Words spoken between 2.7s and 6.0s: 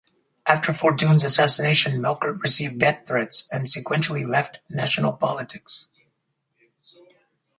death threats and sequentially left national politics.